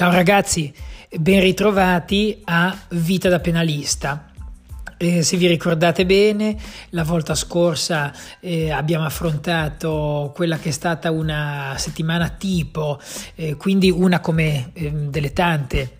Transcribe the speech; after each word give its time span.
Ciao 0.00 0.12
ragazzi, 0.12 0.72
ben 1.18 1.42
ritrovati 1.42 2.40
a 2.44 2.74
Vita 2.88 3.28
da 3.28 3.38
penalista. 3.38 4.30
Eh, 4.96 5.22
se 5.22 5.36
vi 5.36 5.46
ricordate 5.46 6.06
bene, 6.06 6.56
la 6.92 7.04
volta 7.04 7.34
scorsa 7.34 8.10
eh, 8.40 8.70
abbiamo 8.70 9.04
affrontato 9.04 10.32
quella 10.34 10.56
che 10.56 10.70
è 10.70 10.72
stata 10.72 11.10
una 11.10 11.74
settimana 11.76 12.30
tipo, 12.30 12.98
eh, 13.34 13.56
quindi 13.56 13.90
una 13.90 14.20
come 14.20 14.70
ehm, 14.72 15.10
delle 15.10 15.34
tante 15.34 15.98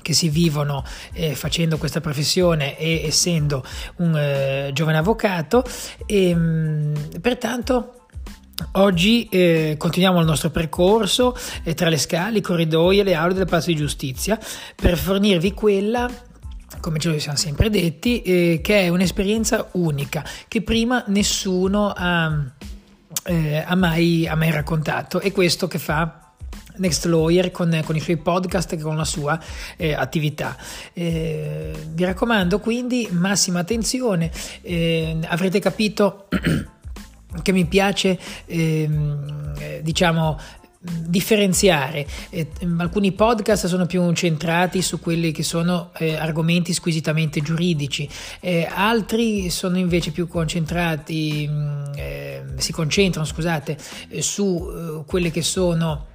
che 0.00 0.14
si 0.14 0.30
vivono 0.30 0.82
eh, 1.12 1.34
facendo 1.34 1.76
questa 1.76 2.00
professione 2.00 2.78
e 2.78 3.02
essendo 3.04 3.62
un 3.96 4.16
eh, 4.16 4.70
giovane 4.72 4.96
avvocato 4.96 5.62
e 6.06 6.34
mh, 6.34 6.38
mm, 6.38 6.94
pertanto 7.20 7.95
Oggi 8.78 9.26
eh, 9.30 9.76
continuiamo 9.78 10.20
il 10.20 10.26
nostro 10.26 10.50
percorso 10.50 11.34
eh, 11.62 11.72
tra 11.72 11.88
le 11.88 11.96
scale, 11.96 12.38
i 12.38 12.42
corridoi 12.42 12.98
e 12.98 13.04
le 13.04 13.14
aule 13.14 13.32
del 13.32 13.46
Palazzo 13.46 13.68
di 13.68 13.76
Giustizia 13.76 14.38
per 14.74 14.98
fornirvi 14.98 15.54
quella 15.54 16.10
come 16.80 16.98
ce 16.98 17.08
lo 17.08 17.18
siamo 17.18 17.38
sempre 17.38 17.70
detti, 17.70 18.20
eh, 18.20 18.60
che 18.62 18.82
è 18.82 18.88
un'esperienza 18.88 19.68
unica 19.72 20.22
che 20.46 20.60
prima 20.60 21.02
nessuno 21.06 21.90
ha, 21.96 22.44
eh, 23.24 23.64
ha, 23.66 23.74
mai, 23.74 24.28
ha 24.28 24.34
mai 24.34 24.50
raccontato 24.50 25.20
e 25.20 25.32
questo 25.32 25.68
che 25.68 25.78
fa 25.78 26.32
Next 26.76 27.06
Lawyer 27.06 27.50
con, 27.50 27.80
con, 27.84 27.96
i 27.96 28.00
suoi 28.00 28.18
podcast 28.18 28.74
e 28.74 28.78
con 28.78 28.96
la 28.96 29.04
sua 29.04 29.40
eh, 29.76 29.94
attività. 29.94 30.54
Eh, 30.92 31.72
vi 31.92 32.04
raccomando 32.04 32.60
quindi 32.60 33.08
massima 33.10 33.60
attenzione, 33.60 34.30
eh, 34.60 35.16
avrete 35.24 35.60
capito 35.60 36.28
che 37.42 37.52
mi 37.52 37.66
piace 37.66 38.18
ehm, 38.46 39.54
eh, 39.58 39.80
diciamo 39.82 40.38
differenziare. 40.86 42.06
Eh, 42.30 42.48
alcuni 42.78 43.12
podcast 43.12 43.66
sono 43.66 43.86
più 43.86 44.10
centrati 44.12 44.82
su 44.82 45.00
quelli 45.00 45.32
che 45.32 45.42
sono 45.42 45.90
eh, 45.98 46.14
argomenti 46.14 46.72
squisitamente 46.72 47.40
giuridici, 47.40 48.08
eh, 48.40 48.68
altri 48.70 49.50
sono 49.50 49.78
invece 49.78 50.10
più 50.10 50.28
concentrati, 50.28 51.48
mm, 51.48 51.84
eh, 51.96 52.44
si 52.56 52.72
concentrano, 52.72 53.26
scusate, 53.26 53.76
eh, 54.08 54.22
su 54.22 54.68
eh, 54.68 55.04
quelle 55.06 55.30
che 55.30 55.42
sono 55.42 56.14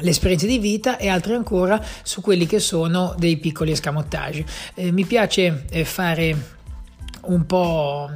le 0.00 0.10
esperienze 0.10 0.46
di 0.46 0.58
vita 0.58 0.96
e 0.96 1.08
altri 1.08 1.34
ancora 1.34 1.82
su 2.02 2.20
quelli 2.20 2.46
che 2.46 2.58
sono 2.58 3.14
dei 3.18 3.36
piccoli 3.36 3.70
escamotage. 3.70 4.44
mi 4.76 5.04
piace 5.04 5.66
fare 5.84 6.52
un 7.26 7.44
po' 7.44 8.08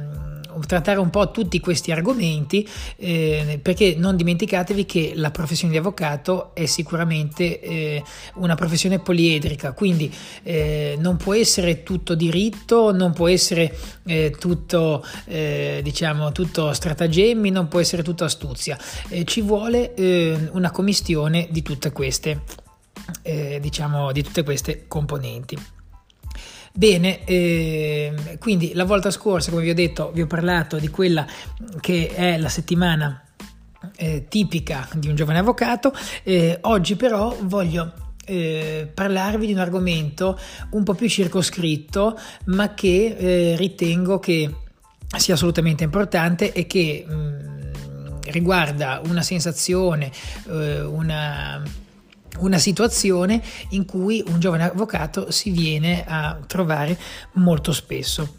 trattare 0.65 0.99
un 0.99 1.09
po' 1.09 1.31
tutti 1.31 1.59
questi 1.59 1.91
argomenti 1.91 2.67
eh, 2.97 3.59
perché 3.61 3.95
non 3.97 4.15
dimenticatevi 4.15 4.85
che 4.85 5.13
la 5.15 5.31
professione 5.31 5.73
di 5.73 5.79
avvocato 5.79 6.53
è 6.53 6.65
sicuramente 6.65 7.59
eh, 7.59 8.03
una 8.35 8.55
professione 8.55 8.99
poliedrica, 8.99 9.73
quindi 9.73 10.13
eh, 10.43 10.95
non 10.99 11.17
può 11.17 11.33
essere 11.33 11.83
tutto 11.83 12.15
diritto, 12.15 12.91
non 12.91 13.13
può 13.13 13.27
essere 13.27 13.75
eh, 14.05 14.35
tutto, 14.37 15.03
eh, 15.25 15.81
diciamo, 15.83 16.31
tutto 16.31 16.73
stratagemmi, 16.73 17.49
non 17.49 17.67
può 17.67 17.79
essere 17.79 18.03
tutto 18.03 18.23
astuzia, 18.23 18.77
eh, 19.09 19.25
ci 19.25 19.41
vuole 19.41 19.93
una 20.51 20.71
commistione 20.71 21.47
di 21.49 21.61
tutte 21.61 21.91
queste, 21.91 22.41
diciamo, 23.59 24.11
di 24.11 24.23
tutte 24.23 24.43
queste 24.43 24.85
componenti. 24.87 25.78
Bene, 26.73 27.23
eh, 27.25 28.37
quindi 28.39 28.73
la 28.73 28.85
volta 28.85 29.11
scorsa, 29.11 29.49
come 29.49 29.63
vi 29.63 29.71
ho 29.71 29.75
detto, 29.75 30.11
vi 30.13 30.21
ho 30.21 30.27
parlato 30.27 30.77
di 30.77 30.87
quella 30.89 31.25
che 31.79 32.11
è 32.13 32.37
la 32.37 32.49
settimana 32.49 33.23
eh, 33.95 34.25
tipica 34.27 34.87
di 34.93 35.07
un 35.07 35.15
giovane 35.15 35.39
avvocato. 35.39 35.93
Eh, 36.23 36.57
oggi 36.61 36.95
però 36.95 37.35
voglio 37.41 37.93
eh, 38.25 38.89
parlarvi 38.93 39.47
di 39.47 39.53
un 39.53 39.59
argomento 39.59 40.37
un 40.71 40.83
po' 40.83 40.93
più 40.93 41.09
circoscritto, 41.09 42.17
ma 42.45 42.73
che 42.73 43.15
eh, 43.17 43.55
ritengo 43.57 44.19
che 44.19 44.53
sia 45.17 45.33
assolutamente 45.33 45.83
importante 45.83 46.53
e 46.53 46.67
che 46.67 47.03
mh, 47.07 47.13
mm, 47.13 48.17
riguarda 48.27 49.01
una 49.05 49.23
sensazione, 49.23 50.11
eh, 50.47 50.81
una 50.81 51.63
una 52.39 52.57
situazione 52.57 53.41
in 53.69 53.85
cui 53.85 54.23
un 54.27 54.39
giovane 54.39 54.63
avvocato 54.63 55.31
si 55.31 55.49
viene 55.51 56.05
a 56.07 56.39
trovare 56.45 56.97
molto 57.33 57.71
spesso. 57.73 58.35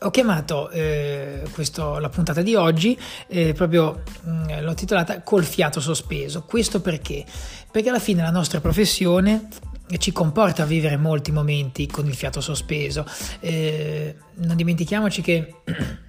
Ho 0.00 0.10
chiamato 0.10 0.68
eh, 0.70 1.42
questo, 1.52 1.98
la 1.98 2.10
puntata 2.10 2.42
di 2.42 2.54
oggi, 2.54 2.98
eh, 3.28 3.54
proprio 3.54 4.02
mh, 4.22 4.30
mm, 4.30 4.60
l'ho 4.60 4.74
titolata 4.74 5.22
Col 5.22 5.44
fiato 5.44 5.80
sospeso. 5.80 6.42
Questo 6.42 6.80
perché? 6.80 7.24
Perché 7.70 7.88
alla 7.88 7.98
fine 7.98 8.22
la 8.22 8.30
nostra 8.30 8.60
professione 8.60 9.48
ci 9.98 10.12
comporta 10.12 10.64
a 10.64 10.66
vivere 10.66 10.96
molti 10.96 11.32
momenti 11.32 11.86
con 11.86 12.06
il 12.06 12.14
fiato 12.14 12.40
sospeso. 12.40 13.06
Eh, 13.40 14.16
non 14.34 14.56
dimentichiamoci 14.56 15.22
che 15.22 15.54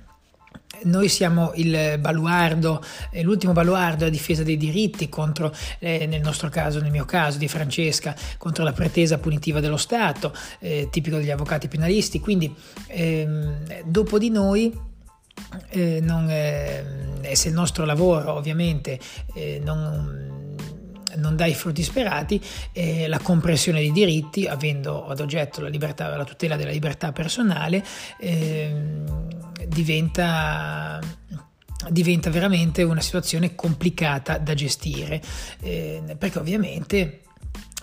noi 0.84 1.10
siamo 1.10 1.52
il 1.56 1.98
baluardo, 2.00 2.84
eh, 3.12 3.22
l'ultimo 3.24 3.54
baluardo 3.54 4.06
a 4.06 4.10
difesa 4.10 4.44
dei 4.44 4.58
diritti 4.58 5.10
contro, 5.10 5.54
eh, 5.80 6.06
nel 6.06 6.22
nostro 6.22 6.50
caso, 6.50 6.80
nel 6.80 6.92
mio 6.92 7.06
caso, 7.06 7.38
di 7.38 7.48
Francesca, 7.48 8.16
contro 8.38 8.64
la 8.64 8.74
pretesa 8.74 9.18
punitiva 9.18 9.60
dello 9.60 9.78
Stato, 9.78 10.34
eh, 10.60 10.88
tipico 10.92 11.18
degli 11.18 11.32
avvocati 11.32 11.68
penalisti. 11.68 12.20
Quindi, 12.20 12.54
ehm, 12.88 13.84
dopo 13.84 14.18
di 14.18 14.30
noi, 14.30 14.74
eh, 15.70 16.00
non, 16.02 16.28
eh, 16.30 17.30
se 17.34 17.50
il 17.50 17.54
nostro 17.54 17.86
lavoro 17.86 18.34
ovviamente 18.34 19.00
eh, 19.36 19.62
non 19.64 20.38
non 21.18 21.36
dà 21.36 21.46
i 21.46 21.54
frutti 21.54 21.84
sperati, 21.84 22.42
eh, 22.72 23.08
la 23.08 23.20
compressione 23.20 23.80
dei 23.80 23.92
diritti, 23.92 24.46
avendo 24.46 25.08
ad 25.08 25.20
oggetto 25.20 25.62
la, 25.62 25.68
libertà, 25.68 26.16
la 26.16 26.24
tutela 26.24 26.56
della 26.56 26.72
libertà 26.72 27.12
personale, 27.12 27.84
eh, 28.20 28.74
diventa 29.68 31.00
diventa 31.90 32.30
veramente 32.30 32.84
una 32.84 33.02
situazione 33.02 33.56
complicata 33.56 34.40
da 34.40 34.54
gestire, 34.56 35.22
eh, 35.62 36.16
perché 36.18 36.40
ovviamente 36.40 37.22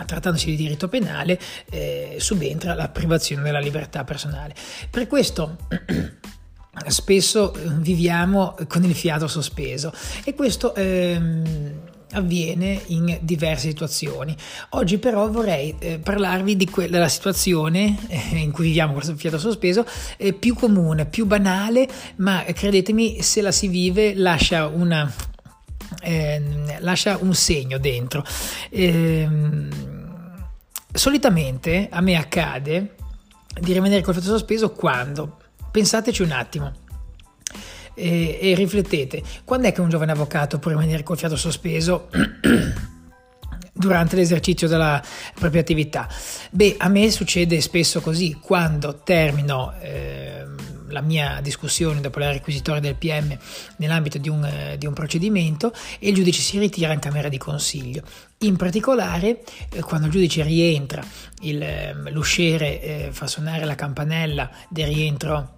trattandosi 0.04 0.46
di 0.46 0.56
diritto 0.56 0.88
penale 0.88 1.38
eh, 1.70 2.16
subentra 2.18 2.74
la 2.74 2.88
privazione 2.88 3.42
della 3.42 3.60
libertà 3.60 4.02
personale. 4.04 4.54
Per 4.90 5.06
questo 5.06 5.56
spesso 6.88 7.54
viviamo 7.78 8.56
con 8.66 8.82
il 8.82 8.94
fiato 8.94 9.28
sospeso 9.28 9.92
e 10.24 10.34
questo 10.34 10.74
ehm, 10.74 11.92
avviene 12.14 12.80
in 12.86 13.18
diverse 13.20 13.68
situazioni. 13.68 14.34
Oggi 14.70 14.98
però 14.98 15.30
vorrei 15.30 15.74
eh, 15.78 15.98
parlarvi 15.98 16.64
que- 16.66 16.88
della 16.88 17.08
situazione 17.08 17.96
eh, 18.08 18.38
in 18.38 18.50
cui 18.50 18.66
viviamo 18.66 18.92
questo 18.92 19.14
fiato 19.14 19.38
sospeso 19.38 19.86
eh, 20.16 20.32
più 20.32 20.54
comune, 20.54 21.06
più 21.06 21.26
banale, 21.26 21.88
ma 22.16 22.44
credetemi 22.52 23.22
se 23.22 23.40
la 23.42 23.52
si 23.52 23.68
vive 23.68 24.14
lascia 24.14 24.66
una 24.66 25.12
ehm, 26.02 26.76
lascia 26.80 27.18
un 27.20 27.34
segno 27.34 27.78
dentro. 27.78 28.24
Ehm, 28.70 29.68
solitamente 30.92 31.88
a 31.90 32.00
me 32.00 32.16
accade 32.16 32.94
di 33.60 33.72
rimanere 33.72 34.02
col 34.02 34.14
fiato 34.14 34.28
sospeso 34.28 34.70
quando 34.72 35.38
pensateci 35.70 36.22
un 36.22 36.30
attimo 36.30 36.72
e, 37.94 38.38
e 38.40 38.54
riflettete, 38.54 39.22
quando 39.44 39.68
è 39.68 39.72
che 39.72 39.80
un 39.80 39.88
giovane 39.88 40.12
avvocato 40.12 40.58
può 40.58 40.70
rimanere 40.70 41.02
col 41.02 41.18
fiato 41.18 41.36
sospeso? 41.36 42.08
durante 43.76 44.14
l'esercizio 44.14 44.68
della 44.68 45.02
propria 45.34 45.60
attività? 45.60 46.08
Beh, 46.50 46.76
a 46.78 46.88
me 46.88 47.10
succede 47.10 47.60
spesso 47.60 48.00
così, 48.00 48.38
quando 48.40 49.00
termino 49.02 49.74
eh, 49.80 50.44
la 50.88 51.00
mia 51.00 51.40
discussione 51.42 52.00
dopo 52.00 52.20
la 52.20 52.30
requisitoria 52.30 52.80
del 52.80 52.94
PM 52.94 53.36
nell'ambito 53.76 54.18
di 54.18 54.28
un, 54.28 54.44
eh, 54.44 54.78
di 54.78 54.86
un, 54.86 54.92
procedimento 54.92 55.72
e 55.98 56.08
il 56.08 56.14
giudice 56.14 56.40
si 56.40 56.58
ritira 56.58 56.92
in 56.92 57.00
camera 57.00 57.28
di 57.28 57.36
consiglio. 57.36 58.02
In 58.38 58.56
particolare, 58.56 59.42
eh, 59.70 59.80
quando 59.80 60.06
il 60.06 60.12
giudice 60.12 60.42
rientra, 60.42 61.04
il, 61.40 61.60
ehm, 61.60 62.10
l'usciere 62.10 62.80
eh, 62.80 63.08
fa 63.10 63.26
suonare 63.26 63.64
la 63.64 63.74
campanella 63.74 64.50
del 64.68 64.86
rientro 64.86 65.56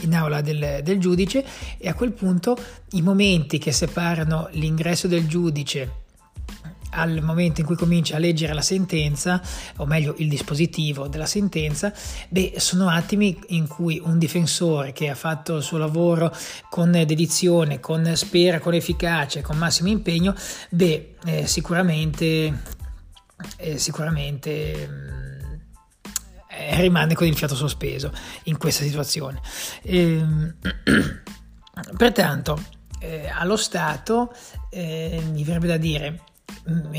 in 0.00 0.14
aula 0.14 0.40
del, 0.40 0.80
del, 0.82 0.98
giudice 0.98 1.44
e 1.78 1.88
a 1.88 1.94
quel 1.94 2.12
punto 2.12 2.56
i 2.92 3.02
momenti 3.02 3.58
che 3.58 3.72
separano 3.72 4.48
l'ingresso 4.52 5.06
del 5.06 5.26
giudice 5.26 6.04
al 6.96 7.22
momento 7.22 7.60
in 7.60 7.66
cui 7.66 7.76
comincia 7.76 8.16
a 8.16 8.18
leggere 8.18 8.54
la 8.54 8.62
sentenza, 8.62 9.40
o 9.76 9.86
meglio 9.86 10.14
il 10.18 10.28
dispositivo 10.28 11.08
della 11.08 11.26
sentenza, 11.26 11.92
beh, 12.28 12.54
sono 12.56 12.88
attimi 12.88 13.38
in 13.48 13.66
cui 13.66 14.00
un 14.02 14.18
difensore 14.18 14.92
che 14.92 15.08
ha 15.10 15.14
fatto 15.14 15.56
il 15.56 15.62
suo 15.62 15.78
lavoro 15.78 16.34
con 16.70 16.90
dedizione, 16.90 17.80
con 17.80 18.10
spera, 18.14 18.60
con 18.60 18.74
efficacia, 18.74 19.42
con 19.42 19.58
massimo 19.58 19.88
impegno, 19.88 20.34
beh, 20.70 21.14
eh, 21.26 21.46
sicuramente, 21.46 22.62
eh, 23.58 23.78
sicuramente 23.78 24.88
mm, 24.88 25.25
eh, 26.66 26.80
rimane 26.80 27.14
con 27.14 27.26
il 27.26 27.36
fiato 27.36 27.54
sospeso 27.54 28.12
in 28.44 28.58
questa 28.58 28.84
situazione. 28.84 29.40
E, 29.82 29.98
ehm, 29.98 30.54
pertanto, 31.96 32.60
eh, 33.00 33.28
allo 33.28 33.56
Stato 33.56 34.34
eh, 34.70 35.22
mi 35.30 35.44
verrebbe 35.44 35.66
da 35.66 35.76
dire 35.76 36.20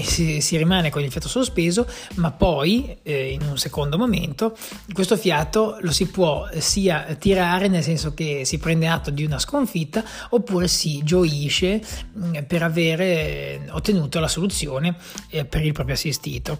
si, 0.02 0.42
si, 0.42 0.58
rimane 0.58 0.90
con 0.90 1.04
il 1.04 1.12
fiato 1.12 1.28
sospeso, 1.28 1.88
ma 2.16 2.32
poi 2.32 2.98
eh, 3.04 3.32
in 3.32 3.42
un 3.42 3.58
secondo 3.58 3.98
momento 3.98 4.56
questo 4.94 5.18
fiato 5.18 5.78
lo 5.82 5.92
si 5.92 6.08
può 6.08 6.48
sia 6.58 7.16
tirare 7.20 7.68
nel 7.68 7.84
senso 7.84 8.14
che 8.14 8.46
si 8.46 8.58
prende 8.58 8.88
atto 8.88 9.10
di 9.12 9.26
una 9.26 9.40
sconfitta 9.40 10.04
oppure 10.30 10.68
si 10.68 11.02
gioisce 11.04 11.82
mm, 12.18 12.36
per 12.48 12.64
avere 12.64 13.06
eh, 13.06 13.62
ottenuto 13.70 14.20
la 14.20 14.28
soluzione 14.28 14.96
eh, 15.30 15.46
per 15.46 15.66
il 15.66 15.74
proprio 15.74 15.96
assistito. 15.96 16.58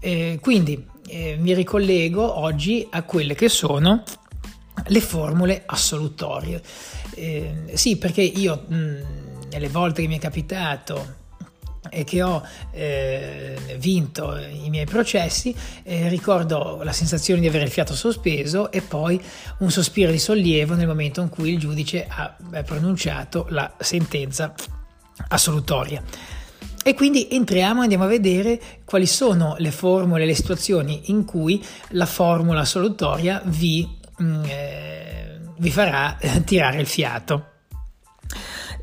Eh, 0.00 0.38
quindi 0.40 0.86
eh, 1.06 1.36
mi 1.38 1.54
ricollego 1.54 2.38
oggi 2.38 2.86
a 2.90 3.02
quelle 3.02 3.34
che 3.34 3.48
sono 3.48 4.02
le 4.86 5.00
formule 5.00 5.62
assolutorie. 5.66 6.60
Eh, 7.14 7.70
sì, 7.74 7.96
perché 7.96 8.22
io 8.22 8.64
mh, 8.66 8.96
nelle 9.50 9.68
volte 9.68 10.02
che 10.02 10.08
mi 10.08 10.16
è 10.16 10.20
capitato 10.20 11.22
e 11.90 12.04
che 12.04 12.22
ho 12.22 12.42
eh, 12.70 13.76
vinto 13.78 14.36
i 14.36 14.70
miei 14.70 14.86
processi, 14.86 15.54
eh, 15.82 16.08
ricordo 16.08 16.80
la 16.82 16.92
sensazione 16.92 17.40
di 17.40 17.46
avere 17.46 17.64
il 17.64 17.70
fiato 17.70 17.94
sospeso 17.94 18.70
e 18.70 18.80
poi 18.80 19.20
un 19.58 19.70
sospiro 19.70 20.10
di 20.10 20.18
sollievo 20.18 20.74
nel 20.74 20.86
momento 20.86 21.20
in 21.20 21.28
cui 21.28 21.52
il 21.52 21.58
giudice 21.58 22.06
ha 22.08 22.36
pronunciato 22.64 23.46
la 23.50 23.72
sentenza 23.78 24.54
assolutoria. 25.28 26.02
E 26.86 26.92
quindi 26.92 27.28
entriamo 27.30 27.80
e 27.80 27.84
andiamo 27.84 28.04
a 28.04 28.08
vedere 28.08 28.60
quali 28.84 29.06
sono 29.06 29.54
le 29.58 29.70
formule, 29.70 30.26
le 30.26 30.34
situazioni 30.34 31.04
in 31.06 31.24
cui 31.24 31.64
la 31.90 32.04
formula 32.04 32.60
assolutoria 32.60 33.40
vi, 33.46 33.88
mm, 34.22 34.44
eh, 34.44 35.40
vi 35.56 35.70
farà 35.70 36.18
eh, 36.18 36.44
tirare 36.44 36.80
il 36.80 36.86
fiato. 36.86 37.53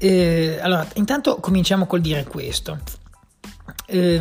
Eh, 0.03 0.57
allora, 0.59 0.87
intanto 0.95 1.35
cominciamo 1.35 1.85
col 1.85 2.01
dire 2.01 2.23
questo. 2.23 2.79
Eh, 3.85 4.19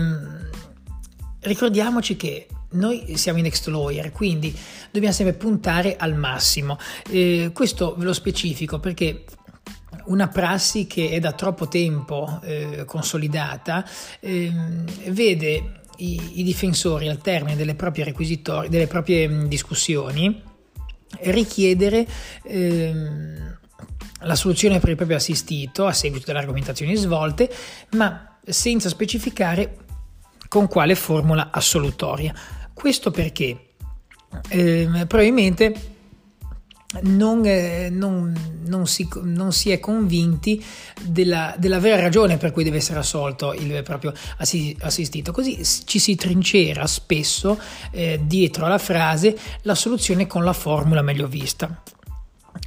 ricordiamoci 1.41 2.17
che 2.17 2.49
noi 2.73 3.17
siamo 3.17 3.39
in 3.39 3.45
next 3.45 3.67
lawyer, 3.69 4.13
quindi 4.13 4.55
dobbiamo 4.91 5.15
sempre 5.15 5.33
puntare 5.33 5.97
al 5.97 6.15
massimo. 6.15 6.77
Eh, 7.09 7.53
questo 7.55 7.95
ve 7.97 8.05
lo 8.05 8.13
specifico 8.13 8.79
perché 8.79 9.25
una 10.05 10.29
prassi 10.29 10.87
che 10.87 11.09
è 11.13 11.19
da 11.19 11.33
troppo 11.33 11.67
tempo 11.67 12.41
eh, 12.43 12.85
consolidata 12.85 13.83
eh, 14.21 14.53
vede 15.07 15.81
i, 15.97 16.41
i, 16.41 16.43
difensori 16.43 17.09
al 17.09 17.23
termine 17.23 17.57
delle 17.57 17.75
proprie, 17.75 18.15
delle 18.69 18.87
proprie 18.87 19.49
discussioni 19.49 20.43
richiedere 21.21 22.07
ehm, 22.43 23.60
la 24.23 24.35
soluzione 24.35 24.79
per 24.81 24.91
il 24.91 24.97
proprio 24.97 25.17
assistito 25.17 25.87
a 25.87 25.93
seguito 25.93 26.27
delle 26.27 26.39
argomentazioni 26.39 26.95
svolte, 26.97 27.51
ma 27.93 28.39
senza 28.45 28.89
specificare 28.89 29.77
con 30.49 30.67
quale 30.67 30.95
formula 30.95 31.51
assolutoria. 31.51 32.35
Questo 32.73 33.11
perché 33.11 33.69
eh, 34.49 34.89
probabilmente 35.07 35.99
non, 37.03 37.45
eh, 37.45 37.89
non, 37.89 38.35
non, 38.67 38.87
si, 38.87 39.09
non, 39.23 39.53
si, 39.53 39.71
è 39.71 39.79
convinti 39.79 40.63
della, 41.03 41.55
della, 41.57 41.79
vera 41.79 42.01
ragione 42.01 42.37
per 42.37 42.51
cui 42.51 42.65
deve 42.65 42.79
essere 42.79 42.99
assolto 42.99 43.53
il 43.53 43.83
proprio 43.85 44.13
assistito. 44.39 45.31
Così 45.31 45.63
ci 45.85 45.99
si 46.01 46.17
trincera 46.17 46.87
spesso 46.87 47.61
eh, 47.93 48.21
dietro 48.25 48.67
alla 48.67 48.79
frase 48.79 49.39
la 49.63 49.77
soluzione 49.77 50.27
con 50.27 50.43
la 50.43 50.53
formula 50.53 51.03
meglio 51.03 51.29
vista. 51.29 51.83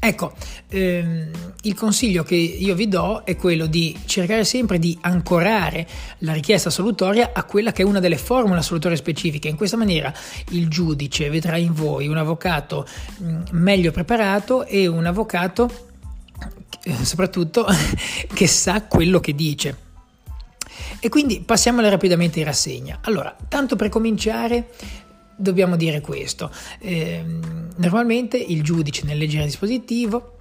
Ecco, 0.06 0.34
ehm, 0.68 1.32
il 1.62 1.74
consiglio 1.76 2.24
che 2.24 2.36
io 2.36 2.76
vi 2.76 2.90
do 2.90 3.22
è 3.24 3.38
quello 3.38 3.68
di 3.68 3.98
cercare 4.04 4.44
sempre 4.44 4.78
di 4.78 4.98
ancorare 5.00 5.88
la 6.20 6.34
richiesta 6.34 6.68
assolutoria 6.68 7.30
a 7.32 7.46
quella 7.46 7.72
che 7.72 7.84
è 7.84 7.86
una 7.86 8.02
delle 8.02 8.18
formule 8.18 8.60
assolutorie 8.60 8.98
specifiche. 8.98 9.48
In 9.48 9.56
questa 9.56 9.78
maniera 9.78 10.14
il 10.50 10.68
giudice 10.68 11.30
vedrà 11.30 11.56
in 11.56 11.72
voi 11.72 12.10
un 12.10 12.18
avvocato 12.18 12.86
mm, 13.22 13.44
meglio 13.52 13.92
preparato 13.92 14.66
e 14.66 14.88
un 14.88 15.06
avvocato 15.06 15.70
eh, 16.84 17.06
soprattutto 17.06 17.66
che 18.34 18.48
sa 18.48 18.84
quello 18.84 19.22
che 19.22 19.34
dice. 19.34 19.78
E 21.00 21.08
quindi 21.08 21.40
passiamole 21.40 21.90
rapidamente 21.90 22.40
in 22.40 22.46
rassegna. 22.46 23.00
Allora, 23.04 23.34
tanto 23.48 23.78
per 23.78 23.88
cominciare, 23.88 24.68
dobbiamo 25.36 25.76
dire 25.76 26.02
questo. 26.02 26.52
Eh, 26.80 27.24
normalmente 27.78 28.38
il 28.38 28.64
giudice 28.64 29.06
nel 29.06 29.18
leggere 29.18 29.46
dispositivo 29.46 30.34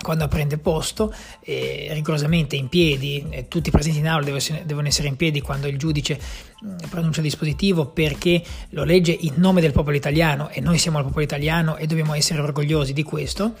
quando 0.00 0.26
prende 0.28 0.58
posto, 0.58 1.14
eh, 1.40 1.88
rigorosamente 1.92 2.56
in 2.56 2.68
piedi, 2.68 3.24
eh, 3.30 3.48
tutti 3.48 3.68
i 3.68 3.72
presenti 3.72 3.98
in 3.98 4.08
aula 4.08 4.24
devono 4.64 4.88
essere 4.88 5.08
in 5.08 5.16
piedi 5.16 5.40
quando 5.40 5.68
il 5.68 5.78
giudice 5.78 6.18
mm, 6.64 6.76
pronuncia 6.88 7.20
il 7.20 7.26
dispositivo 7.26 7.86
perché 7.86 8.42
lo 8.70 8.84
legge 8.84 9.12
in 9.12 9.34
nome 9.36 9.60
del 9.60 9.72
popolo 9.72 9.96
italiano 9.96 10.48
e 10.50 10.60
noi 10.60 10.78
siamo 10.78 10.98
il 10.98 11.04
popolo 11.04 11.22
italiano 11.22 11.76
e 11.76 11.86
dobbiamo 11.86 12.14
essere 12.14 12.40
orgogliosi 12.40 12.92
di 12.92 13.02
questo 13.02 13.54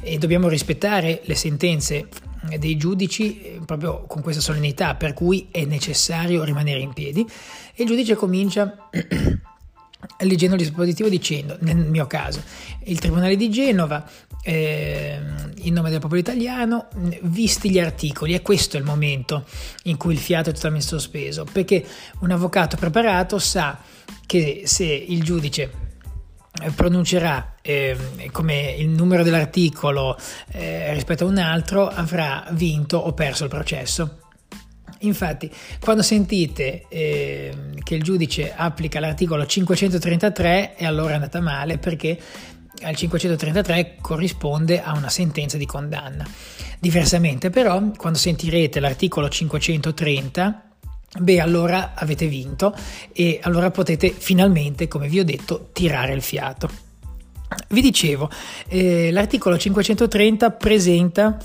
e 0.00 0.18
dobbiamo 0.18 0.48
rispettare 0.48 1.22
le 1.24 1.34
sentenze 1.34 2.08
mm, 2.46 2.54
dei 2.56 2.76
giudici 2.76 3.40
eh, 3.40 3.60
proprio 3.64 4.04
con 4.06 4.22
questa 4.22 4.42
solennità 4.42 4.94
per 4.94 5.14
cui 5.14 5.48
è 5.50 5.64
necessario 5.64 6.44
rimanere 6.44 6.80
in 6.80 6.92
piedi 6.92 7.26
e 7.74 7.82
il 7.82 7.88
giudice 7.88 8.14
comincia 8.14 8.88
leggendo 10.18 10.54
il 10.54 10.60
dispositivo 10.60 11.08
dicendo, 11.08 11.56
nel 11.60 11.76
mio 11.76 12.06
caso, 12.06 12.42
il 12.84 12.98
Tribunale 12.98 13.36
di 13.36 13.50
Genova, 13.50 14.08
eh, 14.42 15.18
in 15.62 15.72
nome 15.72 15.90
del 15.90 16.00
popolo 16.00 16.20
italiano, 16.20 16.88
visti 17.22 17.70
gli 17.70 17.78
articoli, 17.78 18.34
e 18.34 18.42
questo 18.42 18.76
è 18.76 18.80
il 18.80 18.86
momento 18.86 19.44
in 19.84 19.96
cui 19.96 20.12
il 20.12 20.18
fiato 20.18 20.50
è 20.50 20.52
totalmente 20.52 20.86
sospeso, 20.86 21.46
perché 21.50 21.84
un 22.20 22.30
avvocato 22.30 22.76
preparato 22.76 23.38
sa 23.38 23.78
che 24.26 24.62
se 24.64 24.84
il 24.84 25.22
giudice 25.22 25.70
eh, 26.62 26.70
pronuncerà 26.70 27.54
eh, 27.62 27.96
come 28.30 28.74
il 28.78 28.88
numero 28.88 29.22
dell'articolo 29.22 30.16
eh, 30.52 30.92
rispetto 30.92 31.24
a 31.24 31.28
un 31.28 31.38
altro 31.38 31.88
avrà 31.88 32.46
vinto 32.52 32.98
o 32.98 33.12
perso 33.12 33.44
il 33.44 33.50
processo 33.50 34.18
Infatti, 35.00 35.50
quando 35.80 36.02
sentite 36.02 36.84
eh, 36.88 37.52
che 37.82 37.94
il 37.94 38.02
giudice 38.02 38.52
applica 38.54 39.00
l'articolo 39.00 39.44
533, 39.44 40.76
e 40.76 40.86
allora 40.86 41.12
è 41.12 41.14
andata 41.14 41.40
male 41.40 41.78
perché 41.78 42.18
al 42.82 42.96
533 42.96 43.96
corrisponde 44.00 44.82
a 44.82 44.94
una 44.94 45.08
sentenza 45.08 45.56
di 45.56 45.66
condanna. 45.66 46.26
Diversamente, 46.78 47.50
però, 47.50 47.82
quando 47.96 48.18
sentirete 48.18 48.80
l'articolo 48.80 49.28
530, 49.28 50.62
beh, 51.18 51.40
allora 51.40 51.92
avete 51.94 52.26
vinto 52.26 52.74
e 53.12 53.38
allora 53.42 53.70
potete 53.70 54.10
finalmente, 54.10 54.88
come 54.88 55.08
vi 55.08 55.20
ho 55.20 55.24
detto, 55.24 55.70
tirare 55.72 56.12
il 56.12 56.22
fiato. 56.22 56.92
Vi 57.68 57.80
dicevo, 57.80 58.30
eh, 58.68 59.10
l'articolo 59.12 59.56
530 59.56 60.50
presenta 60.50 61.38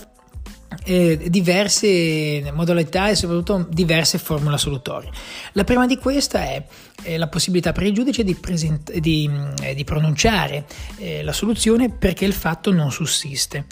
eh, 0.86 1.30
diverse 1.30 2.52
modalità 2.54 3.10
e 3.10 3.16
soprattutto 3.16 3.68
diverse 3.70 4.18
formule 4.18 4.56
assolutorie. 4.56 5.12
La 5.54 5.64
prima 5.64 5.86
di 5.86 5.98
queste 5.98 6.38
è 6.38 6.66
eh, 7.04 7.18
la 7.18 7.28
possibilità 7.28 7.72
per 7.72 7.84
il 7.84 7.94
giudice 7.94 8.24
di, 8.24 8.36
present- 8.36 8.96
di, 8.98 9.30
eh, 9.62 9.74
di 9.74 9.84
pronunciare 9.84 10.66
la 11.24 11.34
soluzione 11.34 11.90
perché 11.90 12.26
il 12.26 12.34
fatto 12.34 12.72
non 12.72 12.92
sussiste. 12.92 13.66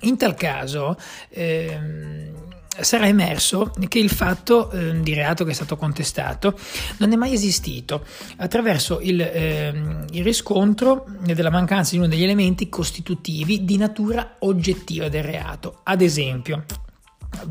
In 0.00 0.16
tal 0.16 0.34
caso 0.34 0.96
ehm, 1.30 2.45
sarà 2.86 3.08
emerso 3.08 3.72
che 3.88 3.98
il 3.98 4.10
fatto 4.10 4.70
eh, 4.70 5.00
di 5.00 5.12
reato 5.12 5.44
che 5.44 5.50
è 5.50 5.54
stato 5.54 5.76
contestato 5.76 6.56
non 6.98 7.12
è 7.12 7.16
mai 7.16 7.32
esistito 7.32 8.04
attraverso 8.36 9.00
il, 9.00 9.20
eh, 9.20 10.04
il, 10.12 10.22
riscontro 10.22 11.04
della 11.20 11.50
mancanza 11.50 11.90
di 11.90 11.98
uno 11.98 12.06
degli 12.06 12.22
elementi 12.22 12.68
costitutivi 12.68 13.64
di 13.64 13.76
natura 13.76 14.36
oggettiva 14.38 15.08
del 15.08 15.24
reato. 15.24 15.80
Ad 15.82 16.00
esempio, 16.00 16.64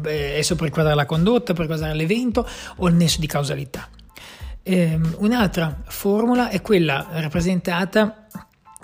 esso 0.06 0.56
per 0.56 0.65
riguardare 0.65 0.96
la 0.96 1.06
condotta, 1.06 1.51
per 1.51 1.63
riguardare 1.63 1.94
l'evento 1.94 2.48
o 2.77 2.88
il 2.88 2.96
nesso 2.96 3.20
di 3.20 3.27
causalità. 3.27 3.89
Eh, 4.63 4.98
un'altra 5.18 5.82
formula 5.88 6.48
è 6.48 6.62
quella 6.62 7.08
rappresentata 7.12 8.25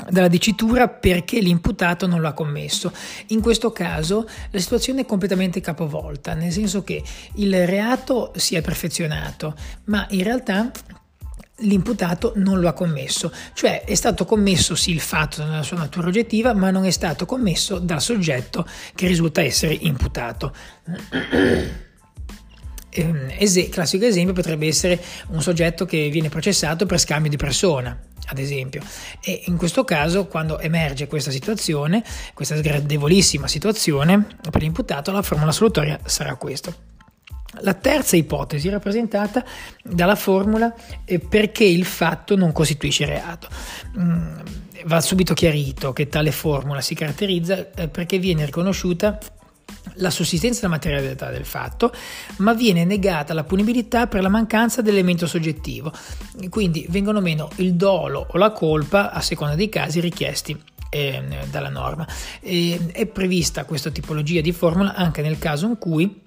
dalla 0.09 0.27
dicitura 0.27 0.87
perché 0.87 1.39
l'imputato 1.39 2.07
non 2.07 2.21
lo 2.21 2.27
ha 2.27 2.33
commesso. 2.33 2.91
In 3.27 3.41
questo 3.41 3.71
caso 3.71 4.27
la 4.49 4.59
situazione 4.59 5.01
è 5.01 5.05
completamente 5.05 5.61
capovolta, 5.61 6.33
nel 6.33 6.51
senso 6.51 6.83
che 6.83 7.03
il 7.35 7.67
reato 7.67 8.31
si 8.35 8.55
è 8.55 8.61
perfezionato, 8.61 9.55
ma 9.85 10.05
in 10.11 10.23
realtà 10.23 10.71
l'imputato 11.61 12.33
non 12.37 12.59
lo 12.59 12.67
ha 12.67 12.73
commesso, 12.73 13.31
cioè 13.53 13.83
è 13.83 13.93
stato 13.95 14.25
commesso 14.25 14.75
sì 14.75 14.91
il 14.91 14.99
fatto 14.99 15.43
nella 15.43 15.63
sua 15.63 15.77
natura 15.77 16.07
oggettiva, 16.07 16.53
ma 16.53 16.71
non 16.71 16.85
è 16.85 16.91
stato 16.91 17.25
commesso 17.25 17.77
dal 17.77 18.01
soggetto 18.01 18.65
che 18.95 19.07
risulta 19.07 19.41
essere 19.41 19.73
imputato. 19.73 20.53
Eh, 22.93 23.69
classico 23.69 24.05
esempio 24.05 24.33
potrebbe 24.33 24.67
essere 24.67 25.01
un 25.29 25.41
soggetto 25.41 25.85
che 25.85 26.09
viene 26.09 26.29
processato 26.29 26.85
per 26.85 26.99
scambio 26.99 27.29
di 27.29 27.37
persona 27.37 27.97
ad 28.27 28.37
esempio. 28.37 28.81
E 29.21 29.43
in 29.45 29.57
questo 29.57 29.83
caso, 29.83 30.27
quando 30.27 30.59
emerge 30.59 31.07
questa 31.07 31.31
situazione, 31.31 32.03
questa 32.33 32.55
sgradevolissima 32.55 33.47
situazione 33.47 34.25
per 34.49 34.61
l'imputato, 34.61 35.11
la 35.11 35.21
formula 35.21 35.49
assolutoria 35.49 35.99
sarà 36.05 36.35
questa. 36.35 36.73
La 37.59 37.73
terza 37.73 38.15
ipotesi 38.15 38.69
è 38.69 38.71
rappresentata 38.71 39.43
dalla 39.83 40.15
formula 40.15 40.73
perché 41.27 41.65
il 41.65 41.83
fatto 41.83 42.37
non 42.37 42.53
costituisce 42.53 43.05
reato. 43.05 43.49
Mm, 43.99 44.39
va 44.85 45.01
subito 45.01 45.33
chiarito 45.33 45.91
che 45.91 46.07
tale 46.07 46.31
formula 46.31 46.79
si 46.79 46.95
caratterizza 46.95 47.71
eh, 47.71 47.89
perché 47.89 48.19
viene 48.19 48.45
riconosciuta 48.45 49.19
la 49.95 50.09
sussistenza 50.09 50.61
della 50.61 50.73
materialità 50.73 51.29
del 51.29 51.45
fatto, 51.45 51.91
ma 52.37 52.53
viene 52.53 52.85
negata 52.85 53.33
la 53.33 53.43
punibilità 53.43 54.07
per 54.07 54.21
la 54.21 54.29
mancanza 54.29 54.81
dell'elemento 54.81 55.27
soggettivo. 55.27 55.91
Quindi 56.49 56.85
vengono 56.89 57.21
meno 57.21 57.49
il 57.57 57.73
dolo 57.75 58.27
o 58.29 58.37
la 58.37 58.51
colpa 58.51 59.11
a 59.11 59.21
seconda 59.21 59.55
dei 59.55 59.69
casi 59.69 59.99
richiesti 59.99 60.57
eh, 60.89 61.23
dalla 61.49 61.69
norma. 61.69 62.07
E, 62.39 62.91
è 62.91 63.05
prevista 63.05 63.65
questa 63.65 63.89
tipologia 63.89 64.41
di 64.41 64.51
formula 64.51 64.93
anche 64.93 65.21
nel 65.21 65.39
caso 65.39 65.65
in 65.65 65.77
cui 65.77 66.21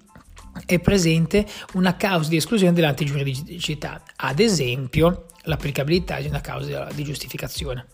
è 0.65 0.79
presente 0.79 1.45
una 1.73 1.95
causa 1.95 2.29
di 2.29 2.37
esclusione 2.37 2.73
dell'antigiuridicità, 2.73 4.01
ad 4.15 4.39
esempio 4.39 5.25
l'applicabilità 5.43 6.19
di 6.19 6.27
una 6.27 6.41
causa 6.41 6.87
di 6.93 7.03
giustificazione. 7.03 7.87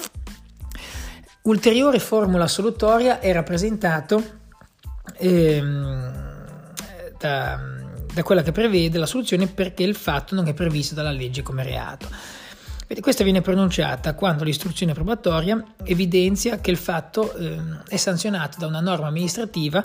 Ulteriore 1.43 1.97
formula 1.97 2.43
assolutoria 2.43 3.19
è 3.19 3.33
rappresentato 3.33 4.40
ehm, 5.17 6.13
da, 7.17 7.59
da 8.13 8.23
quella 8.23 8.41
che 8.41 8.51
prevede 8.51 8.97
la 8.97 9.05
soluzione 9.05 9.47
perché 9.47 9.83
il 9.83 9.95
fatto 9.95 10.35
non 10.35 10.47
è 10.47 10.53
previsto 10.53 10.95
dalla 10.95 11.11
legge 11.11 11.41
come 11.41 11.63
reato. 11.63 12.07
Questa 12.99 13.23
viene 13.23 13.39
pronunciata 13.39 14.15
quando 14.15 14.43
l'istruzione 14.43 14.93
probatoria 14.93 15.63
evidenzia 15.85 16.59
che 16.59 16.71
il 16.71 16.77
fatto 16.77 17.33
eh, 17.35 17.57
è 17.87 17.95
sanzionato 17.95 18.59
da 18.59 18.67
una 18.67 18.81
norma 18.81 19.07
amministrativa 19.07 19.81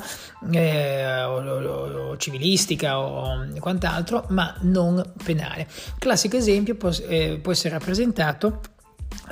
eh, 0.50 1.22
o, 1.22 1.36
o, 1.36 2.08
o, 2.08 2.16
civilistica 2.16 2.98
o 2.98 3.46
quant'altro, 3.60 4.26
ma 4.30 4.52
non 4.62 5.12
penale. 5.22 5.68
Classico 5.98 6.36
esempio 6.36 6.74
può, 6.74 6.90
eh, 7.06 7.38
può 7.40 7.52
essere 7.52 7.74
rappresentato 7.78 8.60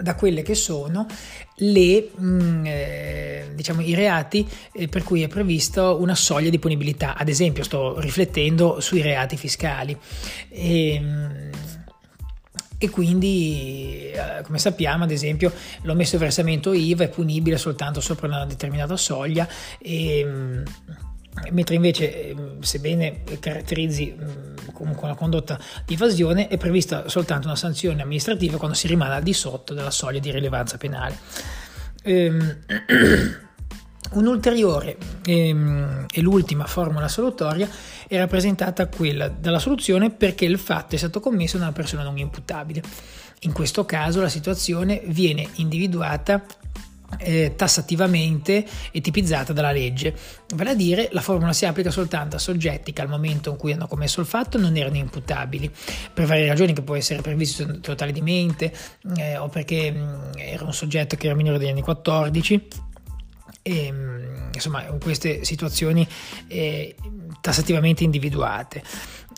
da 0.01 0.15
quelle 0.15 0.43
che 0.43 0.55
sono 0.55 1.07
le, 1.57 2.11
mh, 2.15 2.27
mm, 2.27 2.67
eh, 2.67 3.49
diciamo, 3.55 3.81
i 3.81 3.95
reati 3.95 4.47
eh, 4.73 4.89
per 4.89 5.03
cui 5.03 5.23
è 5.23 5.29
previsto 5.29 5.99
una 6.01 6.15
soglia 6.15 6.51
di 6.51 6.59
punibilità. 6.59 7.17
Ad 7.17 7.29
esempio, 7.29 7.63
sto 7.65 7.99
riflettendo 8.01 8.81
sui 8.81 9.03
reati 9.03 9.37
fiscali. 9.37 9.97
E, 10.49 10.95
ehm, 10.95 11.51
e 12.77 12.91
quindi, 12.91 14.11
eh, 14.11 14.43
come 14.43 14.59
sappiamo, 14.59 15.05
ad 15.05 15.11
esempio, 15.11 15.53
l'omesso 15.83 16.19
versamento 16.19 16.73
IVA 16.73 17.05
è 17.05 17.09
punibile 17.09 17.57
soltanto 17.57 18.01
sopra 18.01 18.27
una 18.27 18.45
determinata 18.45 18.97
soglia. 18.97 19.49
E, 19.79 20.23
mm, 20.25 20.63
mentre 21.51 21.75
invece, 21.75 22.31
ehm, 22.31 22.61
sebbene 22.61 23.23
caratterizzi 23.41 24.17
mm, 24.17 24.73
comunque 24.73 25.07
una 25.07 25.17
condotta 25.17 25.59
di 25.85 25.95
evasione, 25.95 26.49
è 26.49 26.57
prevista 26.57 27.09
soltanto 27.09 27.47
una 27.47 27.57
sanzione 27.57 28.03
amministrativa 28.03 28.57
quando 28.57 28.77
si 28.77 28.87
rimane 28.87 29.15
al 29.15 29.23
di 29.23 29.33
sotto 29.33 29.75
della 29.75 29.91
soglia 29.91 30.21
di 30.21 30.31
rilevanza 30.31 30.77
penale. 30.77 31.19
Ehm, 32.03 32.59
Un'ulteriore 34.15 34.97
ehm, 35.25 36.07
e 36.13 36.21
l'ultima 36.21 36.67
formula 36.67 37.09
solutoria 37.09 37.69
è 38.07 38.17
rappresentata 38.17 38.87
quella 38.87 39.29
dalla 39.29 39.59
soluzione 39.59 40.11
perché 40.11 40.45
il 40.45 40.59
fatto 40.59 40.95
è 40.95 40.99
stato 40.99 41.19
commesso 41.19 41.57
da 41.57 41.65
una 41.65 41.73
persona 41.73 42.05
non 42.05 42.17
imputabile. 42.19 42.83
In 43.41 43.53
questo 43.53 43.85
caso 43.85 44.21
la 44.21 44.29
situazione 44.29 45.03
viene 45.07 45.49
individuata 45.55 46.45
eh, 47.19 47.55
tassativamente 47.57 48.65
e 48.91 49.01
tipizzata 49.01 49.53
dalla 49.53 49.73
legge. 49.73 50.15
Vale 50.55 50.71
a 50.71 50.75
dire, 50.75 51.09
la 51.13 51.21
formula 51.21 51.53
si 51.53 51.67
applica 51.67 51.91
soltanto 51.91 52.37
a 52.37 52.39
soggetti 52.39 52.93
che 52.93 53.03
al 53.03 53.09
momento 53.09 53.51
in 53.51 53.57
cui 53.57 53.73
hanno 53.73 53.87
commesso 53.87 54.21
il 54.21 54.27
fatto 54.27 54.59
non 54.59 54.77
erano 54.77 54.97
imputabili, 54.97 55.71
per 56.13 56.27
varie 56.27 56.47
ragioni 56.47 56.73
che 56.73 56.83
può 56.83 56.97
essere 56.97 57.21
previsto 57.23 57.81
totale 57.81 58.13
di 58.13 58.21
mente 58.21 58.73
eh, 59.17 59.37
o 59.37 59.49
perché 59.49 59.91
mh, 59.91 59.99
mm, 59.99 60.33
era 60.37 60.65
un 60.65 60.73
soggetto 60.73 61.17
che 61.17 61.27
era 61.27 61.37
minore 61.37 61.59
degli 61.59 61.69
anni 61.69 61.83
14. 61.83 62.69
E, 63.67 63.91
mm, 63.91 64.53
insomma, 64.53 64.87
in 64.87 64.99
queste 65.01 65.45
situazioni 65.45 66.07
eh, 66.49 66.95
tassativamente 67.41 68.05
individuate. 68.05 68.83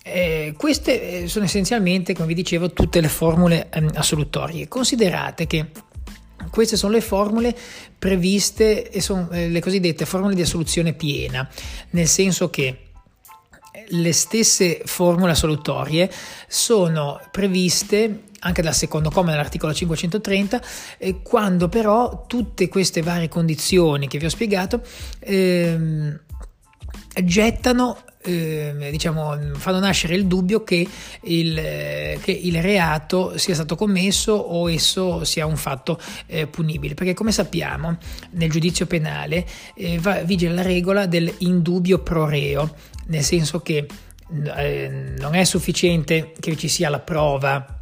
Eh, 0.09 0.55
queste 0.57 1.23
eh, 1.25 1.29
sono 1.29 1.47
essenzialmente, 1.47 2.15
come 2.15 2.29
vi 2.29 2.35
dicevo, 2.35 2.73
tutte 2.73 3.01
le 3.01 3.09
formule 3.09 3.69
eh, 3.71 3.85
assolutorie. 3.95 4.69
Considerate 4.69 5.49
che 5.49 5.71
queste 6.57 6.79
sono 6.79 6.93
le 6.93 7.03
formule 7.03 7.55
previste 7.99 8.89
e 8.89 9.03
sono 9.03 9.29
eh, 9.31 9.51
le 9.51 9.61
cosiddette 9.61 10.07
formule 10.07 10.35
di 10.35 10.41
assoluzione 10.41 10.95
piena, 10.95 11.47
nel 11.91 12.09
senso 12.09 12.49
che 12.49 12.79
le 13.89 14.13
stesse 14.15 14.81
formule 14.87 15.33
assolutorie 15.33 16.11
sono 16.49 17.21
previste 17.31 18.23
anche 18.39 18.63
dal 18.63 18.75
secondo 18.75 19.11
comma 19.11 19.33
dell'articolo 19.33 19.75
530, 19.75 20.63
eh, 20.97 21.21
quando 21.21 21.69
però 21.69 22.25
tutte 22.27 22.69
queste 22.69 23.03
varie 23.03 23.29
condizioni 23.29 24.09
che 24.09 24.17
vi 24.17 24.25
ho 24.25 24.31
spiegato 24.31 24.81
ehm, 25.19 26.19
gettano 27.23 27.99
eh, 28.27 28.89
diciamo, 28.91 29.37
fanno 29.55 29.79
nascere 29.79 30.15
il 30.15 30.27
dubbio 30.27 30.65
che 30.65 30.87
il, 31.23 31.55
che 32.21 32.31
il, 32.31 32.63
reato 32.63 33.39
sia 33.39 33.55
stato 33.55 33.77
commesso 33.77 34.33
o 34.33 34.71
esso 34.71 35.25
sia 35.25 35.47
un 35.47 35.57
fatto 35.57 35.99
eh, 36.27 36.47
punibile, 36.47 36.95
perché 36.95 37.15
come 37.15 37.33
sappiamo 37.33 37.97
nel 38.33 38.51
giudizio 38.51 38.87
penale 38.87 39.47
eh, 39.75 39.99
va, 39.99 40.21
vige 40.23 40.49
la 40.49 40.63
regola 40.63 41.07
del 41.07 41.33
indubbio 41.39 42.01
pro 42.01 42.27
reo, 42.27 42.75
nel 43.07 43.23
senso 43.23 43.61
che 43.61 43.87
eh, 44.57 45.15
non 45.19 45.35
è 45.35 45.45
sufficiente 45.45 46.33
che 46.39 46.57
ci 46.57 46.69
sia 46.69 46.89
la 46.89 47.01
prova 47.01 47.77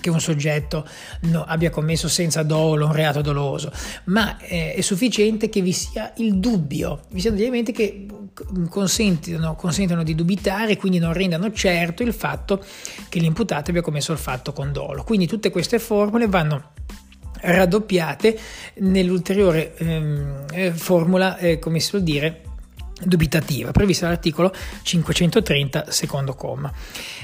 che 0.00 0.10
un 0.10 0.20
soggetto 0.20 0.86
no, 1.22 1.44
abbia 1.44 1.70
commesso 1.70 2.08
senza 2.08 2.42
dolo 2.42 2.86
un 2.86 2.92
reato 2.92 3.20
doloso, 3.20 3.72
ma 4.04 4.38
eh, 4.38 4.74
è 4.74 4.80
sufficiente 4.80 5.48
che 5.48 5.60
vi 5.60 5.72
sia 5.72 6.12
il 6.16 6.36
dubbio, 6.36 7.02
vi 7.10 7.20
siano 7.20 7.36
degli 7.36 7.46
elementi 7.46 7.72
che 7.72 8.06
consentono, 8.68 9.54
consentono 9.56 10.02
di 10.02 10.14
dubitare 10.14 10.72
e 10.72 10.76
quindi 10.76 10.98
non 10.98 11.12
rendano 11.12 11.50
certo 11.52 12.02
il 12.02 12.12
fatto 12.12 12.62
che 13.08 13.18
l'imputato 13.18 13.70
abbia 13.70 13.82
commesso 13.82 14.12
il 14.12 14.18
fatto 14.18 14.52
con 14.52 14.72
dolo. 14.72 15.02
Quindi 15.02 15.26
tutte 15.26 15.50
queste 15.50 15.78
formule 15.78 16.26
vanno 16.26 16.72
raddoppiate 17.40 18.38
nell'ulteriore 18.76 19.76
ehm, 19.76 20.44
eh, 20.52 20.72
formula, 20.72 21.38
eh, 21.38 21.58
come 21.58 21.80
si 21.80 21.86
suol 21.86 22.02
dire, 22.02 22.42
dubitativa 23.04 23.70
prevista 23.72 24.06
dall'articolo 24.06 24.52
530 24.82 25.90
secondo 25.90 26.34
comma. 26.34 26.72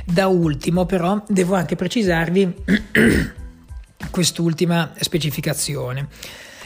Da 0.05 0.27
ultimo 0.27 0.87
però 0.87 1.23
devo 1.29 1.55
anche 1.55 1.77
precisarvi 1.77 2.55
quest'ultima 4.11 4.93
specificazione. 5.01 6.09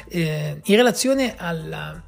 Eh, 0.08 0.60
in 0.64 0.76
relazione 0.76 1.34
alla, 1.36 2.02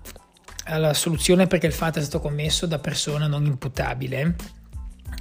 alla, 0.64 0.94
soluzione 0.94 1.46
perché 1.46 1.66
il 1.66 1.72
fatto 1.72 1.98
è 1.98 2.02
stato 2.02 2.20
commesso 2.20 2.66
da 2.66 2.78
persona 2.78 3.26
non 3.26 3.44
imputabile, 3.44 4.36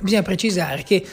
bisogna 0.01 0.21
precisare 0.21 0.83
che 0.83 1.05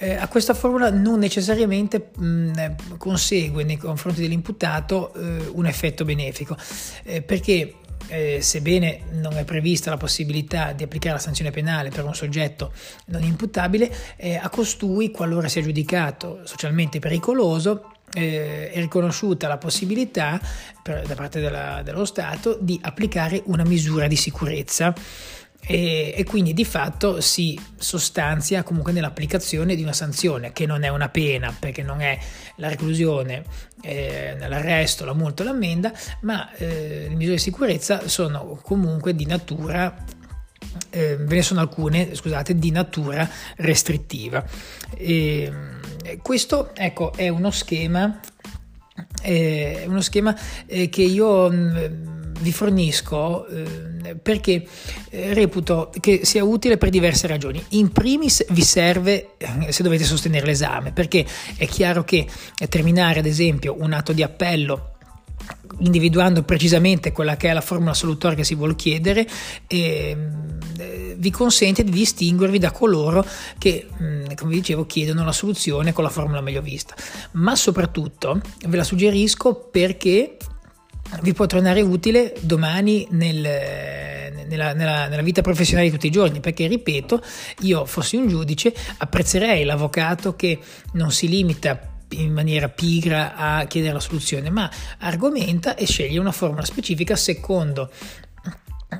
eh, 0.00 0.14
a 0.14 0.28
questa 0.28 0.54
formula 0.54 0.90
non 0.90 1.18
necessariamente 1.18 2.10
mh, 2.16 2.96
consegue 2.98 3.64
nei 3.64 3.76
confronti 3.76 4.20
dell'imputato 4.20 5.12
eh, 5.14 5.50
un 5.52 5.66
effetto 5.66 6.04
benefico, 6.04 6.56
eh, 7.02 7.20
perché 7.20 7.74
eh, 8.06 8.40
sebbene 8.40 9.00
non 9.12 9.36
è 9.36 9.44
prevista 9.44 9.90
la 9.90 9.96
possibilità 9.96 10.72
di 10.72 10.82
applicare 10.82 11.16
la 11.16 11.20
sanzione 11.20 11.50
penale 11.50 11.90
per 11.90 12.04
un 12.04 12.14
soggetto 12.14 12.72
non 13.06 13.22
imputabile, 13.22 13.90
eh, 14.16 14.36
a 14.36 14.48
costui, 14.48 15.10
qualora 15.10 15.48
sia 15.48 15.62
giudicato 15.62 16.40
socialmente 16.44 16.98
pericoloso, 16.98 17.92
eh, 18.12 18.70
è 18.70 18.80
riconosciuta 18.80 19.48
la 19.48 19.58
possibilità 19.58 20.40
per, 20.82 21.06
da 21.06 21.14
parte 21.14 21.40
della, 21.40 21.82
dello 21.82 22.04
Stato 22.04 22.56
di 22.60 22.78
applicare 22.82 23.42
una 23.46 23.64
misura 23.64 24.06
di 24.06 24.16
sicurezza 24.16 24.94
e, 25.60 26.14
e, 26.16 26.24
quindi 26.24 26.54
di 26.54 26.64
fatto 26.64 27.20
si 27.20 27.58
sostanzia 27.76 28.62
comunque 28.62 28.92
nell'applicazione 28.92 29.74
di 29.76 29.82
una 29.82 29.92
sanzione 29.92 30.52
che 30.52 30.64
non 30.64 30.82
è 30.82 30.88
una 30.88 31.10
pena 31.10 31.54
perché 31.58 31.82
non 31.82 32.00
è 32.00 32.18
la 32.56 32.68
reclusione, 32.68 33.44
eh, 33.82 34.36
l'arresto, 34.38 35.04
la 35.04 35.12
multa 35.12 35.42
o 35.42 35.46
l'ammenda, 35.46 35.92
ma 36.22 36.50
eh, 36.54 37.06
le 37.08 37.14
misure 37.14 37.36
di 37.36 37.42
sicurezza 37.42 38.08
sono 38.08 38.58
comunque 38.62 39.14
di 39.14 39.26
natura 39.26 39.94
eh, 40.90 41.16
ve 41.16 41.34
ne 41.36 41.42
sono 41.42 41.60
alcune, 41.60 42.14
scusate, 42.14 42.58
di 42.58 42.70
natura 42.70 43.28
restrittiva. 43.56 44.44
E, 44.94 45.52
questo 46.22 46.74
ecco, 46.74 47.12
è 47.12 47.28
uno 47.28 47.50
schema, 47.50 48.20
è 49.20 49.84
uno 49.86 50.00
schema 50.00 50.34
eh, 50.66 50.88
che 50.88 51.02
io 51.02 51.50
mh, 51.50 51.54
mm, 51.54 52.17
vi 52.40 52.52
fornisco 52.52 53.46
eh, 53.46 54.16
perché 54.16 54.66
eh, 55.10 55.34
reputo 55.34 55.90
che 56.00 56.20
sia 56.24 56.44
utile 56.44 56.76
per 56.76 56.90
diverse 56.90 57.26
ragioni. 57.26 57.62
In 57.70 57.90
primis 57.90 58.44
vi 58.50 58.62
serve 58.62 59.36
eh, 59.38 59.72
se 59.72 59.82
dovete 59.82 60.04
sostenere 60.04 60.46
l'esame, 60.46 60.92
perché 60.92 61.24
è 61.56 61.66
chiaro 61.66 62.04
che 62.04 62.26
terminare 62.68 63.20
ad 63.20 63.26
esempio 63.26 63.76
un 63.78 63.92
atto 63.92 64.12
di 64.12 64.22
appello 64.22 64.92
individuando 65.80 66.42
precisamente 66.42 67.12
quella 67.12 67.36
che 67.36 67.48
è 67.48 67.52
la 67.52 67.60
formula 67.60 67.92
assolutoria 67.92 68.36
che 68.36 68.44
si 68.44 68.54
vuole 68.54 68.74
chiedere 68.74 69.26
e, 69.66 70.16
vi 71.18 71.30
consente 71.30 71.84
di 71.84 71.90
distinguervi 71.90 72.58
da 72.58 72.70
coloro 72.70 73.24
che, 73.58 73.88
mm, 74.00 74.26
come 74.36 74.52
dicevo, 74.52 74.86
chiedono 74.86 75.24
la 75.24 75.32
soluzione 75.32 75.92
con 75.92 76.04
la 76.04 76.10
formula 76.10 76.40
meglio 76.40 76.62
vista. 76.62 76.94
Ma 77.32 77.56
soprattutto 77.56 78.40
ve 78.66 78.76
la 78.76 78.84
suggerisco 78.84 79.54
perché 79.54 80.36
vi 81.22 81.32
può 81.32 81.46
tornare 81.46 81.80
utile 81.80 82.34
domani 82.40 83.06
nel, 83.10 83.40
nella, 84.46 84.72
nella, 84.72 85.08
nella, 85.08 85.22
vita 85.22 85.42
professionale 85.42 85.86
di 85.86 85.92
tutti 85.92 86.06
i 86.06 86.10
giorni, 86.10 86.40
perché 86.40 86.66
ripeto, 86.66 87.22
io 87.60 87.84
fossi 87.84 88.16
un 88.16 88.28
giudice, 88.28 88.74
apprezzerei 88.98 89.64
l'avvocato 89.64 90.36
che 90.36 90.58
non 90.92 91.10
si 91.10 91.28
limita 91.28 91.96
in 92.10 92.32
maniera 92.32 92.68
pigra 92.68 93.34
a 93.34 93.64
chiedere 93.66 93.94
la 93.94 94.00
soluzione, 94.00 94.50
ma 94.50 94.70
argomenta 94.98 95.74
e 95.74 95.86
sceglie 95.86 96.18
una 96.18 96.32
formula 96.32 96.64
specifica 96.64 97.16
secondo 97.16 97.90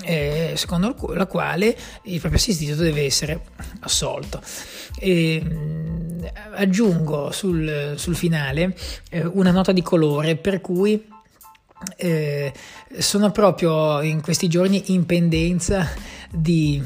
eh, 0.02 0.52
secondo 0.54 0.94
la 1.14 1.26
quale 1.26 1.74
il 2.04 2.20
proprio 2.20 2.38
assistito 2.38 2.74
deve 2.76 3.04
essere 3.04 3.40
assolto. 3.80 4.40
E, 4.98 5.42
aggiungo 6.54 7.30
sul, 7.30 7.94
sul 7.96 8.16
finale 8.16 8.76
eh, 9.08 9.24
una 9.24 9.50
nota 9.50 9.72
di 9.72 9.82
colore 9.82 10.36
per 10.36 10.60
cui 10.60 11.02
eh, 11.96 12.52
sono 12.98 13.30
proprio 13.30 14.02
in 14.02 14.20
questi 14.20 14.48
giorni 14.48 14.92
in 14.92 15.06
pendenza 15.06 15.88
di, 16.30 16.82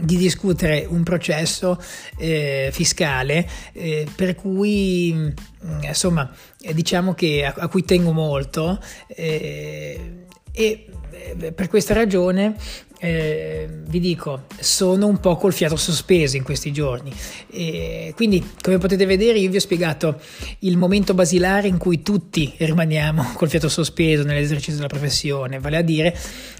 di 0.00 0.16
discutere 0.16 0.86
un 0.88 1.02
processo 1.02 1.80
eh, 2.18 2.70
fiscale 2.72 3.48
eh, 3.72 4.06
per 4.14 4.34
cui 4.34 5.12
mm, 5.14 5.82
insomma 5.82 6.30
diciamo 6.72 7.14
che 7.14 7.44
a, 7.44 7.54
a 7.56 7.68
cui 7.68 7.84
tengo 7.84 8.12
molto 8.12 8.80
eh, 9.08 10.24
e 10.52 10.86
eh, 11.10 11.52
per 11.52 11.68
questa 11.68 11.92
ragione 11.92 12.56
eh, 12.98 13.68
vi 13.86 14.00
dico, 14.00 14.44
sono 14.58 15.06
un 15.06 15.18
po' 15.18 15.36
col 15.36 15.52
fiato 15.52 15.76
sospeso 15.76 16.36
in 16.36 16.42
questi 16.42 16.72
giorni. 16.72 17.12
E 17.50 18.12
quindi, 18.16 18.54
come 18.60 18.78
potete 18.78 19.06
vedere, 19.06 19.38
io 19.38 19.50
vi 19.50 19.56
ho 19.56 19.60
spiegato 19.60 20.20
il 20.60 20.76
momento 20.76 21.14
basilare 21.14 21.68
in 21.68 21.78
cui 21.78 22.02
tutti 22.02 22.52
rimaniamo 22.56 23.32
col 23.36 23.48
fiato 23.48 23.68
sospeso 23.68 24.22
nell'esercizio 24.22 24.76
della 24.76 24.88
professione, 24.88 25.58
vale 25.58 25.76
a 25.76 25.82
dire 25.82 26.16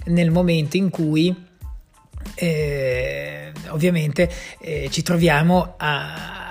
nel 0.07 0.31
momento 0.31 0.77
in 0.77 0.91
cui 0.91 1.35
eh, 2.35 3.53
ovviamente 3.69 4.31
eh, 4.61 4.89
ci 4.91 5.03
troviamo 5.03 5.75
a 5.77 6.46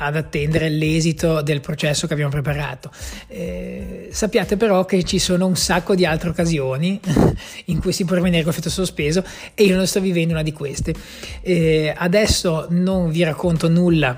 ad 0.00 0.16
attendere 0.16 0.68
l'esito 0.68 1.42
del 1.42 1.60
processo 1.60 2.06
che 2.06 2.12
abbiamo 2.12 2.30
preparato. 2.30 2.90
Eh, 3.28 4.08
sappiate 4.10 4.56
però 4.56 4.84
che 4.84 5.02
ci 5.04 5.18
sono 5.18 5.46
un 5.46 5.56
sacco 5.56 5.94
di 5.94 6.06
altre 6.06 6.30
occasioni 6.30 7.00
in 7.66 7.80
cui 7.80 7.92
si 7.92 8.04
può 8.04 8.16
rimanere 8.16 8.42
con 8.42 8.52
effetto 8.52 8.70
sospeso 8.70 9.24
e 9.54 9.64
io 9.64 9.76
non 9.76 9.86
sto 9.86 10.00
vivendo 10.00 10.32
una 10.32 10.42
di 10.42 10.52
queste. 10.52 10.94
Eh, 11.42 11.92
adesso 11.96 12.66
non 12.70 13.10
vi 13.10 13.22
racconto 13.22 13.68
nulla 13.68 14.16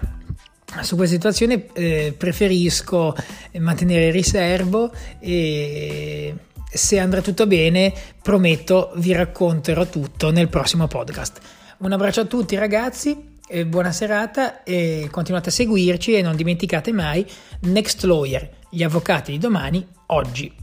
su 0.81 0.97
questa 0.97 1.15
situazione, 1.15 1.67
eh, 1.75 2.15
preferisco 2.17 3.15
mantenere 3.59 4.07
il 4.07 4.12
riservo 4.12 4.91
e 5.19 6.35
se 6.73 6.99
andrà 6.99 7.21
tutto 7.21 7.47
bene 7.47 7.93
prometto 8.23 8.93
vi 8.97 9.12
racconterò 9.12 9.85
tutto 9.87 10.31
nel 10.31 10.49
prossimo 10.49 10.87
podcast. 10.87 11.41
Un 11.79 11.93
abbraccio 11.93 12.21
a 12.21 12.25
tutti 12.25 12.57
ragazzi 12.57 13.32
eh, 13.52 13.66
buona 13.66 13.92
serata 13.92 14.62
e 14.62 15.09
continuate 15.11 15.50
a 15.50 15.52
seguirci 15.52 16.14
e 16.14 16.23
non 16.23 16.37
dimenticate 16.37 16.90
mai 16.90 17.25
Next 17.61 18.02
Lawyer, 18.04 18.49
gli 18.71 18.82
avvocati 18.82 19.32
di 19.32 19.38
domani, 19.38 19.87
oggi. 20.06 20.62